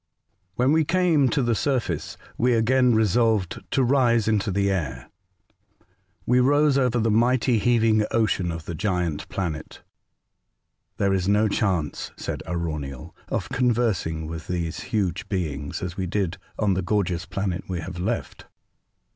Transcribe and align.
WHEN 0.55 0.71
we 0.71 0.83
came 0.83 1.29
to 1.29 1.43
the 1.43 1.53
surface, 1.53 2.17
we 2.35 2.53
again 2.55 2.95
resolved 2.95 3.61
to 3.69 3.83
rise 3.83 4.27
into 4.27 4.49
the 4.49 4.71
air. 4.71 5.11
We 6.25 6.39
rose 6.39 6.75
over 6.75 6.97
the 6.97 7.11
mighty 7.11 7.59
heaving 7.59 8.03
ocean 8.09 8.51
of 8.51 8.65
the 8.65 8.73
giant 8.73 9.29
planet." 9.29 9.83
There 10.97 11.13
is 11.13 11.27
no 11.27 11.47
chance," 11.47 12.09
said 12.17 12.41
Arauniel,'' 12.47 13.13
of 13.37 13.49
conversing 13.49 14.25
with 14.25 14.47
these 14.47 14.79
huge 14.89 15.29
beings, 15.29 15.83
as 15.83 15.97
we 15.97 16.07
did 16.07 16.37
on 16.57 16.73
the 16.73 16.81
gorgeous 16.81 17.27
planet 17.27 17.65
we 17.67 17.79
have 17.81 17.99
left. 17.99 18.47